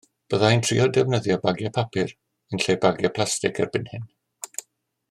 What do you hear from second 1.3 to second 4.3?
bagiau papur yn lle bagiau plastig erbyn hyn.